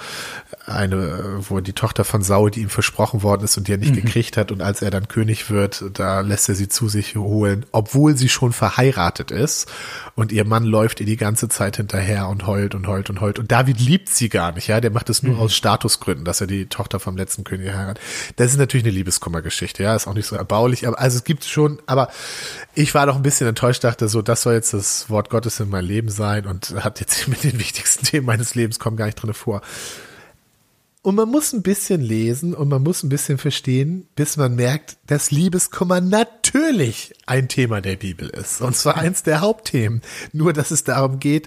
[0.66, 3.94] eine, wo die Tochter von Saul, die ihm versprochen worden ist und die er nicht
[3.94, 4.02] mhm.
[4.02, 7.64] gekriegt hat, und als er dann König wird, da lässt er sie zu sich holen,
[7.72, 9.68] obwohl sie schon verheiratet ist
[10.14, 13.38] und ihr Mann läuft ihr die ganze Zeit hinterher und heult und heult und heult.
[13.38, 15.40] Und David liebt sie gar nicht, ja, der macht es nur mhm.
[15.40, 18.02] aus Statusgründen, dass er die Tochter vom letzten König heiratet.
[18.36, 21.44] Das ist natürlich eine Liebeskummergeschichte, ja, ist auch nicht so erbaulich, aber also es gibt
[21.44, 22.08] schon, aber
[22.74, 25.70] ich war doch ein bisschen enttäuscht, dachte so, das soll jetzt das Wort Gottes in
[25.70, 29.22] meinem Leben sein und hat jetzt mit den wichtigsten Themen meines Lebens kommen gar nicht
[29.22, 29.62] drin vor.
[31.02, 34.96] Und man muss ein bisschen lesen und man muss ein bisschen verstehen, bis man merkt,
[35.06, 38.60] dass Liebeskummer natürlich ein Thema der Bibel ist.
[38.60, 40.02] Und zwar eins der Hauptthemen.
[40.32, 41.46] Nur, dass es darum geht,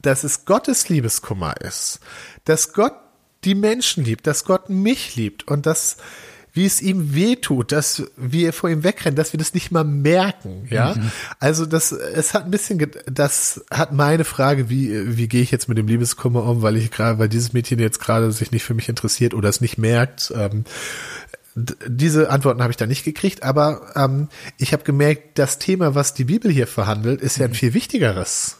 [0.00, 1.98] dass es Gottes Liebeskummer ist.
[2.44, 2.94] Dass Gott
[3.42, 5.96] die Menschen liebt, dass Gott mich liebt und dass
[6.52, 10.66] wie es ihm wehtut, dass wir vor ihm wegrennen, dass wir das nicht mal merken,
[10.70, 10.94] ja.
[10.94, 11.10] Mhm.
[11.38, 15.68] Also das, es hat ein bisschen, das hat meine Frage, wie, wie gehe ich jetzt
[15.68, 18.74] mit dem Liebeskummer um, weil ich gerade, weil dieses Mädchen jetzt gerade sich nicht für
[18.74, 20.64] mich interessiert oder es nicht merkt, ähm,
[21.54, 26.14] diese Antworten habe ich da nicht gekriegt, aber ähm, ich habe gemerkt, das Thema, was
[26.14, 27.56] die Bibel hier verhandelt, ist ja ein mhm.
[27.56, 28.56] viel wichtigeres.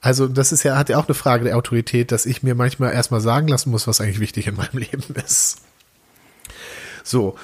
[0.00, 2.92] Also das ist ja, hat ja auch eine Frage der Autorität, dass ich mir manchmal
[2.92, 5.58] erstmal sagen lassen muss, was eigentlich wichtig in meinem Leben ist.
[7.02, 7.36] So,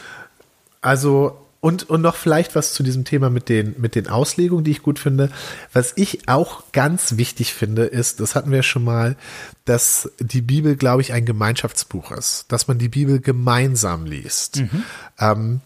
[0.80, 4.70] also und, und noch vielleicht was zu diesem Thema mit den, mit den Auslegungen, die
[4.70, 5.30] ich gut finde.
[5.72, 9.16] Was ich auch ganz wichtig finde, ist, das hatten wir schon mal,
[9.64, 14.58] dass die Bibel, glaube ich, ein Gemeinschaftsbuch ist, dass man die Bibel gemeinsam liest.
[14.60, 14.84] Mhm.
[15.18, 15.60] Ähm,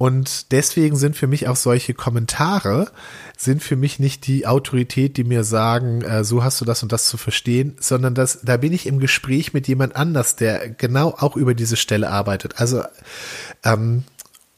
[0.00, 2.90] und deswegen sind für mich auch solche Kommentare,
[3.36, 6.90] sind für mich nicht die Autorität, die mir sagen, äh, so hast du das und
[6.90, 11.10] das zu verstehen, sondern das, da bin ich im Gespräch mit jemand anders, der genau
[11.18, 12.60] auch über diese Stelle arbeitet.
[12.62, 12.82] Also,
[13.62, 14.04] ähm,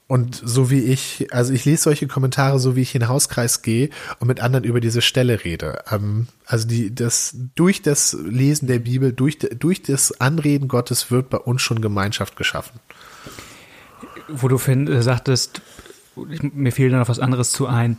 [0.06, 3.62] und so wie ich, also ich lese solche Kommentare, so wie ich in den Hauskreis
[3.62, 5.82] gehe und mit anderen über diese Stelle rede.
[5.90, 11.30] Ähm, also die, das, durch das Lesen der Bibel, durch, durch das Anreden Gottes wird
[11.30, 12.78] bei uns schon Gemeinschaft geschaffen
[14.28, 15.62] wo du find, äh, sagtest,
[16.16, 17.98] mir fiel da noch was anderes zu ein.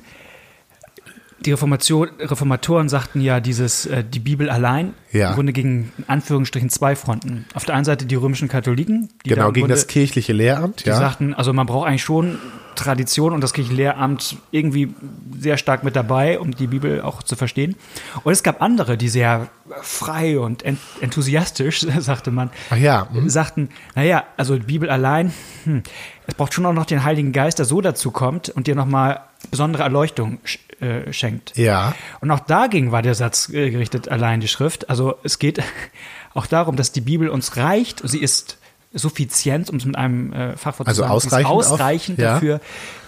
[1.45, 5.29] Die Reformation, Reformatoren sagten ja, dieses, äh, die Bibel allein, ja.
[5.29, 7.45] im Grunde gegen in Anführungsstrichen zwei Fronten.
[7.53, 10.89] Auf der einen Seite die römischen Katholiken, die genau, gegen Grunde, das kirchliche Lehramt, die
[10.89, 10.95] ja.
[10.95, 12.37] sagten, also man braucht eigentlich schon
[12.75, 14.93] Tradition und das kirchliche Lehramt irgendwie
[15.37, 17.75] sehr stark mit dabei, um die Bibel auch zu verstehen.
[18.23, 19.49] Und es gab andere, die sehr
[19.81, 20.63] frei und
[21.01, 23.07] enthusiastisch, sagte man, Ach ja.
[23.11, 23.29] Mhm.
[23.29, 25.33] sagten, naja, also die Bibel allein,
[25.63, 25.83] hm,
[26.27, 29.21] es braucht schon auch noch den Heiligen Geist, der so dazu kommt und dir nochmal
[29.49, 30.39] besondere Erleuchtung
[30.79, 31.57] äh, schenkt.
[31.57, 31.95] Ja.
[32.21, 34.89] Und auch dagegen war der Satz äh, gerichtet, allein die Schrift.
[34.89, 35.61] Also es geht
[36.33, 38.01] auch darum, dass die Bibel uns reicht.
[38.07, 38.57] Sie ist
[38.93, 41.45] suffizient, um es mit einem äh, Fachwort also zu sagen.
[41.45, 42.61] Ausreichend, ausreichend auf, dafür,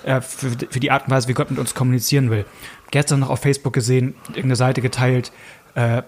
[0.05, 0.17] ja.
[0.17, 2.45] äh, für, für, die Art und Weise, wie Gott mit uns kommunizieren will.
[2.91, 5.31] Gestern noch auf Facebook gesehen, irgendeine Seite geteilt,
[5.75, 6.01] äh,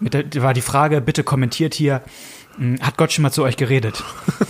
[0.00, 2.02] der, war die Frage, bitte kommentiert hier,
[2.58, 4.02] mh, hm, hat Gott schon mal zu euch geredet?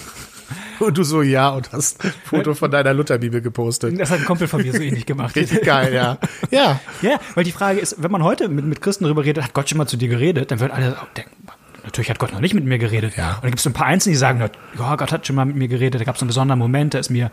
[0.78, 3.98] Und du so, ja, und hast ein Foto von deiner Lutherbibel gepostet.
[3.98, 5.34] Das hat ein Kumpel von mir so ähnlich gemacht.
[5.34, 6.18] Richtig geil, ja.
[6.50, 6.80] Ja.
[7.02, 9.68] Ja, weil die Frage ist, wenn man heute mit, mit Christen darüber redet, hat Gott
[9.68, 11.45] schon mal zu dir geredet, dann würden alle denken,
[11.86, 13.16] natürlich hat Gott noch nicht mit mir geredet.
[13.16, 13.36] Ja.
[13.36, 14.40] Und dann gibt es ein paar Einzelne, die sagen,
[14.78, 16.98] ja, Gott hat schon mal mit mir geredet, da gab es einen besonderen Moment, da
[16.98, 17.30] ist mir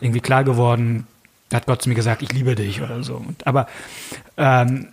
[0.00, 1.06] irgendwie klar geworden,
[1.48, 3.16] da hat Gott zu mir gesagt, ich liebe dich oder so.
[3.16, 3.66] Und, aber
[4.36, 4.88] ähm,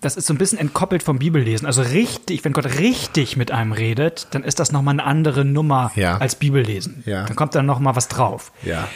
[0.00, 1.66] das ist so ein bisschen entkoppelt vom Bibellesen.
[1.66, 5.90] Also richtig, wenn Gott richtig mit einem redet, dann ist das nochmal eine andere Nummer
[5.96, 6.18] ja.
[6.18, 7.02] als Bibellesen.
[7.04, 7.24] Ja.
[7.24, 8.52] Dann kommt da nochmal was drauf.
[8.62, 8.88] Ja.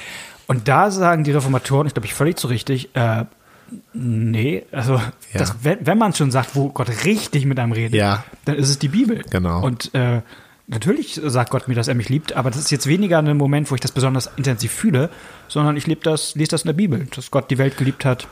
[0.46, 3.24] Und da sagen die Reformatoren, ich glaube, ich völlig zu richtig, äh,
[3.92, 5.02] nee, also ja.
[5.35, 8.24] das, wenn, wenn man schon sagt, wo Gott richtig mit einem redet, ja.
[8.44, 9.22] dann ist es die Bibel.
[9.30, 9.62] Genau.
[9.62, 10.22] Und äh,
[10.66, 13.70] natürlich sagt Gott mir, dass er mich liebt, aber das ist jetzt weniger ein Moment,
[13.70, 15.11] wo ich das besonders intensiv fühle,
[15.48, 18.26] sondern ich lebe das, lese das in der Bibel, dass Gott die Welt geliebt hat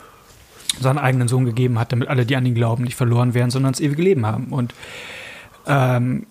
[0.79, 3.73] seinen eigenen Sohn gegeben hat, damit alle, die an ihn glauben, nicht verloren werden, sondern
[3.73, 4.47] das ewige Leben haben.
[4.47, 4.73] Und,
[5.67, 6.25] ähm,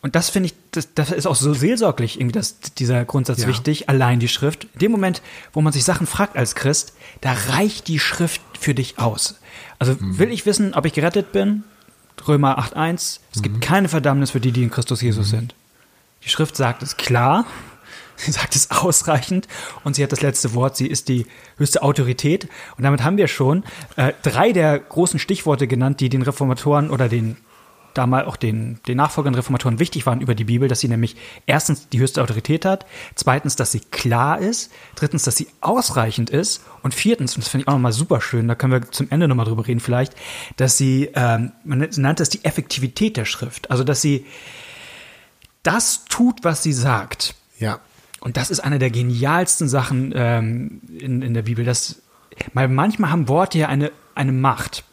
[0.00, 3.48] und das finde ich, das, das ist auch so seelsorglich, irgendwie das, dieser Grundsatz Ja.
[3.48, 4.64] wichtig, allein die Schrift.
[4.74, 8.74] In dem Moment, wo man sich Sachen fragt als Christ, da reicht die Schrift für
[8.74, 9.36] dich aus.
[9.78, 11.64] Also will ich wissen, ob ich gerettet bin?
[12.26, 15.54] Römer 8.1, es gibt keine Verdammnis für die, die in Christus Jesus sind.
[16.24, 17.46] Die Schrift sagt es klar,
[18.16, 19.48] sie sagt es ausreichend
[19.82, 21.26] und sie hat das letzte Wort, sie ist die
[21.56, 22.48] höchste Autorität.
[22.76, 23.64] Und damit haben wir schon
[23.96, 27.36] äh, drei der großen Stichworte genannt, die den Reformatoren oder den
[27.94, 31.88] damals auch den, den nachfolgenden Reformatoren wichtig waren über die Bibel, dass sie nämlich erstens
[31.88, 36.94] die höchste Autorität hat, zweitens, dass sie klar ist, drittens, dass sie ausreichend ist und
[36.94, 39.46] viertens, und das finde ich auch nochmal super schön, da können wir zum Ende nochmal
[39.46, 40.14] drüber reden vielleicht,
[40.56, 44.26] dass sie, ähm, man nannte es die Effektivität der Schrift, also dass sie
[45.62, 47.34] das tut, was sie sagt.
[47.58, 47.80] Ja.
[48.20, 51.64] Und das ist eine der genialsten Sachen ähm, in, in der Bibel.
[51.64, 52.02] Das,
[52.54, 54.84] weil manchmal haben Worte ja eine, eine Macht.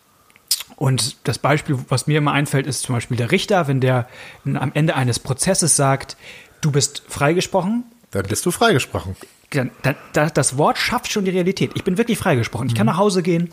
[0.79, 4.07] Und das Beispiel, was mir immer einfällt, ist zum Beispiel der Richter, wenn der
[4.45, 6.15] am Ende eines Prozesses sagt,
[6.61, 9.17] du bist freigesprochen, Dann bist du freigesprochen.
[9.51, 11.71] Dann, dann, da- das Wort schafft schon die Realität.
[11.75, 12.67] Ich bin wirklich freigesprochen.
[12.67, 13.49] Ich kann nach Hause gehen,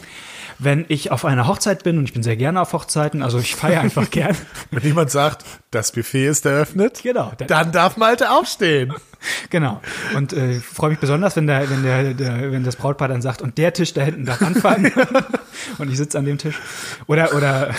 [0.58, 3.54] wenn ich auf einer Hochzeit bin und ich bin sehr gerne auf Hochzeiten, also ich
[3.56, 4.36] feiere einfach gern.
[4.70, 7.32] Wenn jemand sagt, das Buffet ist eröffnet, Genau.
[7.46, 8.92] dann darf Malte aufstehen.
[9.50, 9.80] Genau.
[10.14, 13.42] Und äh, freue mich besonders, wenn der, wenn der, der, wenn das Brautpaar dann sagt,
[13.42, 14.92] und der Tisch da hinten darf anfangen.
[15.78, 16.60] und ich sitze an dem Tisch.
[17.08, 17.74] Oder, oder,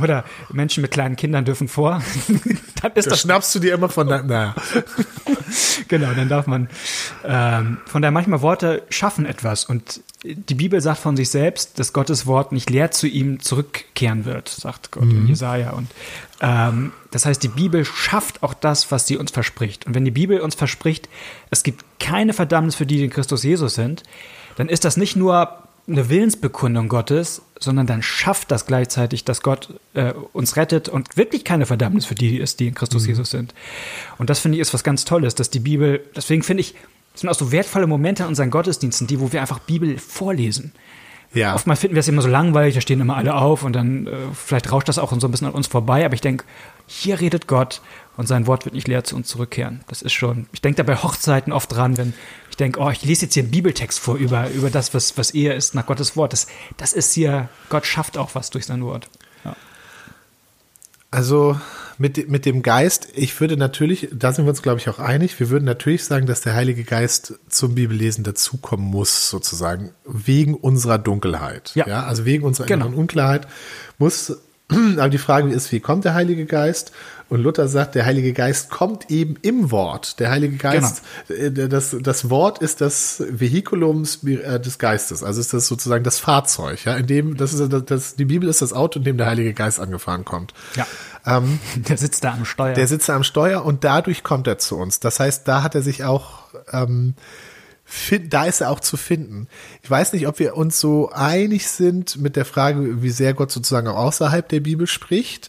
[0.00, 2.02] oder Menschen mit kleinen Kindern dürfen vor.
[2.84, 4.54] Dann ist Das das schnappst du dir immer von der, naja.
[5.88, 6.68] Genau, dann darf man.
[7.24, 11.92] Ähm, von daher manchmal Worte schaffen etwas und die Bibel sagt von sich selbst, dass
[11.92, 15.70] Gottes Wort nicht leer zu ihm zurückkehren wird, sagt Gott in Jesaja.
[15.70, 15.90] Und
[16.40, 19.86] ähm, das heißt, die Bibel schafft auch das, was sie uns verspricht.
[19.86, 21.08] Und wenn die Bibel uns verspricht,
[21.50, 24.02] es gibt keine Verdammnis für die, die in Christus Jesus sind,
[24.56, 29.74] dann ist das nicht nur eine Willensbekundung Gottes, sondern dann schafft das gleichzeitig, dass Gott
[29.94, 33.54] äh, uns rettet und wirklich keine Verdammnis für die ist, die in Christus Jesus sind.
[34.18, 36.74] Und das finde ich ist was ganz Tolles, dass die Bibel, deswegen finde ich,
[37.14, 40.72] es sind auch so wertvolle Momente in unseren Gottesdiensten, die, wo wir einfach Bibel vorlesen.
[41.34, 41.54] Ja.
[41.54, 44.10] Oftmal finden wir es immer so langweilig, da stehen immer alle auf und dann äh,
[44.34, 46.44] vielleicht rauscht das auch so ein bisschen an uns vorbei, aber ich denke,
[46.86, 47.82] hier redet Gott
[48.16, 49.80] und sein Wort wird nicht leer zu uns zurückkehren.
[49.88, 52.14] Das ist schon, ich denke da bei Hochzeiten oft dran, wenn
[52.50, 55.32] ich denke, oh, ich lese jetzt hier einen Bibeltext vor über, über das, was, was
[55.32, 56.32] Ehe ist nach Gottes Wort.
[56.32, 56.46] Das,
[56.76, 59.08] das ist hier, Gott schafft auch was durch sein Wort.
[59.44, 59.56] Ja.
[61.10, 61.58] Also
[61.98, 65.38] mit, mit dem Geist, ich würde natürlich, da sind wir uns, glaube ich, auch einig,
[65.38, 70.98] wir würden natürlich sagen, dass der Heilige Geist zum Bibellesen dazukommen muss, sozusagen, wegen unserer
[70.98, 71.72] Dunkelheit.
[71.74, 72.04] Ja.
[72.04, 72.86] also wegen unserer Genau.
[72.86, 73.46] Unklarheit
[73.98, 74.36] muss,
[74.68, 76.92] aber die Frage ist, wie kommt der Heilige Geist?
[77.28, 80.20] Und Luther sagt, der Heilige Geist kommt eben im Wort.
[80.20, 85.52] Der Heilige Geist, äh, das, das Wort ist das Vehikulum äh, des Geistes, also ist
[85.52, 88.72] das sozusagen das Fahrzeug, ja, in dem, das ist, das, das, die Bibel ist das
[88.72, 90.52] Auto, in dem der Heilige Geist angefahren kommt.
[90.76, 90.86] ja.
[91.26, 92.74] Ähm, Der sitzt da am Steuer.
[92.74, 95.00] der sitzt am Steuer und dadurch kommt er zu uns.
[95.00, 97.14] Das heißt, da hat er sich auch, ähm,
[98.28, 99.48] da ist er auch zu finden.
[99.82, 103.50] Ich weiß nicht, ob wir uns so einig sind mit der Frage, wie sehr Gott
[103.50, 105.48] sozusagen auch außerhalb der Bibel spricht.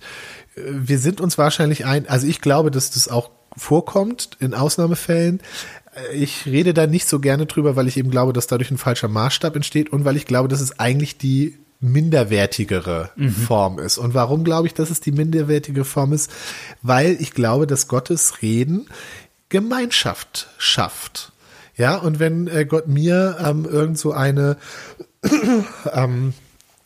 [0.56, 5.42] Wir sind uns wahrscheinlich ein, also ich glaube, dass das auch vorkommt in Ausnahmefällen.
[6.14, 9.08] Ich rede da nicht so gerne drüber, weil ich eben glaube, dass dadurch ein falscher
[9.08, 13.12] Maßstab entsteht und weil ich glaube, dass es eigentlich die minderwertigere
[13.46, 13.98] Form ist.
[13.98, 16.32] Und warum glaube ich, dass es die minderwertige Form ist?
[16.82, 18.88] Weil ich glaube, dass Gottes Reden
[19.50, 21.32] Gemeinschaft schafft.
[21.78, 24.58] Ja, und wenn äh, Gott mir ähm, irgend so eine
[25.94, 26.34] ähm,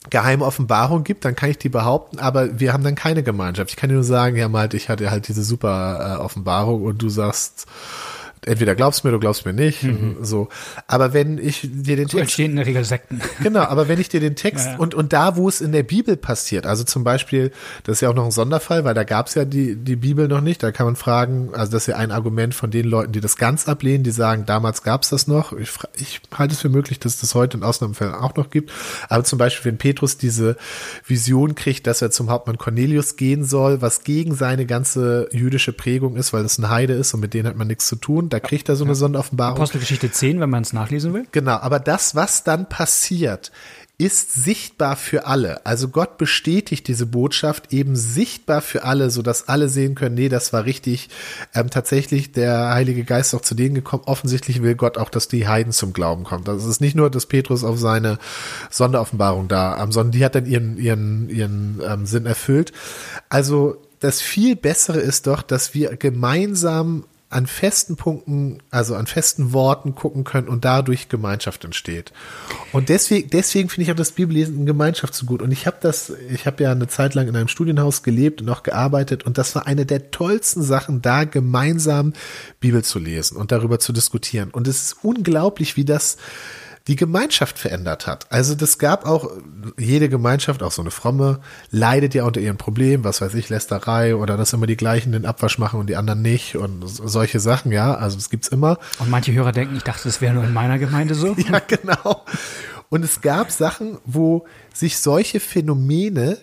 [0.09, 3.71] geheime Offenbarung gibt, dann kann ich die behaupten, aber wir haben dann keine Gemeinschaft.
[3.71, 7.01] Ich kann dir nur sagen, ja, Malte, ich hatte halt diese super äh, Offenbarung und
[7.01, 7.67] du sagst,
[8.45, 9.85] entweder glaubst mir, du glaubst mir nicht,
[10.21, 10.49] so.
[10.87, 13.21] Aber wenn ich dir den so Text entstehen in der Regel Sekten.
[13.41, 14.77] Genau, aber wenn ich dir den Text Ja, ja.
[14.79, 17.51] und und da, wo es in der Bibel passiert, also zum Beispiel,
[17.83, 20.27] das ist ja auch noch ein Sonderfall, weil da gab es ja die die Bibel
[20.27, 20.63] noch nicht.
[20.63, 23.37] Da kann man fragen, also das ist ja ein Argument von den Leuten, die das
[23.37, 25.53] ganz ablehnen, die sagen, damals gab es das noch.
[25.53, 28.71] Ich, ich halte es für möglich, dass es das heute in Ausnahmefällen auch noch gibt.
[29.07, 30.57] Aber zum Beispiel, wenn Petrus diese
[31.05, 36.15] Vision kriegt, dass er zum Hauptmann Cornelius gehen soll, was gegen seine ganze jüdische Prägung
[36.15, 38.39] ist, weil das ein Heide ist und mit denen hat man nichts zu tun, da
[38.39, 39.57] kriegt er so eine Sonderoffenbarung.
[39.57, 41.25] Apostelgeschichte 10, wenn man es nachlesen will.
[41.31, 43.51] Genau, aber das, was dann passiert,
[43.99, 45.65] ist sichtbar für alle.
[45.65, 50.29] Also Gott bestätigt diese Botschaft eben sichtbar für alle, so dass alle sehen können, nee,
[50.29, 51.09] das war richtig.
[51.53, 54.03] Ähm, tatsächlich der Heilige Geist auch zu denen gekommen.
[54.05, 56.45] Offensichtlich will Gott auch, dass die Heiden zum Glauben kommen.
[56.45, 58.19] Das ist nicht nur, dass Petrus auf seine
[58.69, 62.71] Sonderoffenbarung da, ähm, sondern die hat dann ihren ihren ihren ähm, Sinn erfüllt.
[63.27, 69.53] Also das viel Bessere ist doch, dass wir gemeinsam an festen Punkten, also an festen
[69.53, 72.11] Worten gucken können und dadurch Gemeinschaft entsteht.
[72.71, 75.43] Und deswegen, deswegen finde ich auch das Bibellesen in Gemeinschaft so gut.
[75.43, 78.49] Und ich habe das, ich habe ja eine Zeit lang in einem Studienhaus gelebt und
[78.49, 82.13] auch gearbeitet und das war eine der tollsten Sachen, da gemeinsam
[82.59, 84.49] Bibel zu lesen und darüber zu diskutieren.
[84.49, 86.17] Und es ist unglaublich, wie das
[86.89, 88.25] die Gemeinschaft verändert hat.
[88.31, 89.29] Also das gab auch,
[89.77, 94.15] jede Gemeinschaft, auch so eine fromme, leidet ja unter ihren Problemen, was weiß ich, Lästerei
[94.15, 97.71] oder dass immer die gleichen den Abwasch machen und die anderen nicht und solche Sachen,
[97.71, 98.79] ja, also das gibt's immer.
[98.97, 101.35] Und manche Hörer denken, ich dachte, das wäre nur in meiner Gemeinde so.
[101.49, 102.25] Ja, genau.
[102.89, 106.39] Und es gab Sachen, wo sich solche Phänomene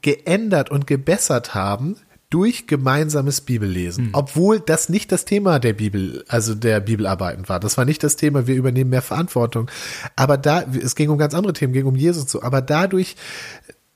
[0.00, 1.96] geändert und gebessert haben,
[2.30, 4.10] durch gemeinsames Bibellesen, mhm.
[4.12, 7.58] obwohl das nicht das Thema der Bibel, also der Bibelarbeiten war.
[7.58, 9.68] Das war nicht das Thema, wir übernehmen mehr Verantwortung.
[10.14, 12.42] Aber da, es ging um ganz andere Themen, ging um Jesus so.
[12.42, 13.16] Aber dadurch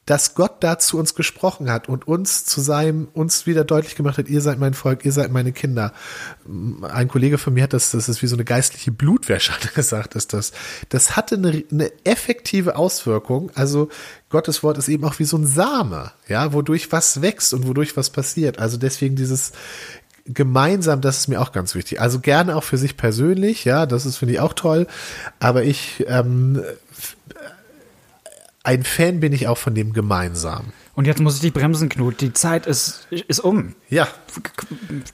[0.07, 4.19] dass Gott da zu uns gesprochen hat und uns zu seinem, uns wieder deutlich gemacht
[4.19, 5.95] hat, ihr seid mein Volk, ihr seid meine Kinder.
[6.83, 10.15] Ein Kollege von mir hat das, das ist wie so eine geistliche Blutwäsche, hat gesagt,
[10.15, 10.53] ist das.
[10.91, 13.51] Das hatte eine, eine effektive Auswirkung.
[13.55, 13.89] Also
[14.35, 17.97] Gottes Wort ist eben auch wie so ein Same, ja, wodurch was wächst und wodurch
[17.97, 18.59] was passiert.
[18.59, 19.53] Also deswegen dieses
[20.27, 22.01] gemeinsam, das ist mir auch ganz wichtig.
[22.01, 24.89] Also gerne auch für sich persönlich, ja, das ist finde ich auch toll.
[25.39, 26.61] Aber ich ähm,
[28.65, 30.73] ein Fan bin ich auch von dem gemeinsam.
[30.97, 32.21] Und jetzt muss ich dich bremsen, Knut.
[32.21, 33.77] Die Zeit ist, ist um.
[33.89, 34.09] Ja.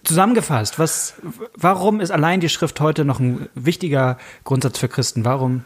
[0.02, 1.12] Zusammengefasst, was,
[1.56, 5.26] warum ist allein die Schrift heute noch ein wichtiger Grundsatz für Christen?
[5.26, 5.64] Warum?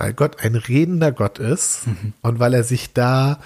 [0.00, 2.14] Weil Gott ein redender Gott ist mhm.
[2.22, 3.38] und weil er sich da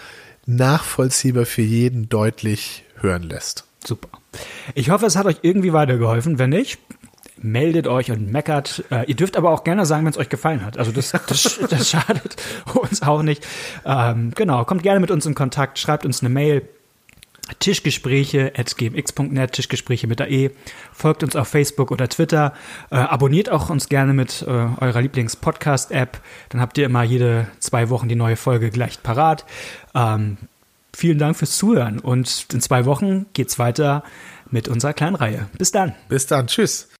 [0.46, 3.64] nachvollziehbar für jeden deutlich hören lässt.
[3.84, 4.08] Super.
[4.74, 6.38] Ich hoffe, es hat euch irgendwie weitergeholfen.
[6.38, 6.78] Wenn nicht,
[7.38, 8.84] meldet euch und meckert.
[8.92, 10.78] Äh, ihr dürft aber auch gerne sagen, wenn es euch gefallen hat.
[10.78, 12.36] Also das, das, das schadet
[12.72, 13.44] uns auch nicht.
[13.84, 16.68] Ähm, genau, kommt gerne mit uns in Kontakt, schreibt uns eine Mail.
[17.58, 20.50] Tischgespräche at gmx.net, Tischgespräche mit der E.
[20.92, 22.54] Folgt uns auf Facebook oder Twitter.
[22.90, 26.20] Äh, abonniert auch uns gerne mit äh, eurer Lieblings-Podcast-App.
[26.48, 29.44] Dann habt ihr immer jede zwei Wochen die neue Folge gleich parat.
[29.94, 30.38] Ähm,
[30.94, 34.04] vielen Dank fürs Zuhören und in zwei Wochen geht's weiter
[34.50, 35.48] mit unserer kleinen Reihe.
[35.58, 35.94] Bis dann.
[36.08, 36.46] Bis dann.
[36.46, 36.93] Tschüss.